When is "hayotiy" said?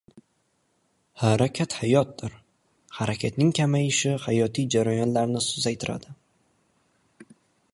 4.25-4.67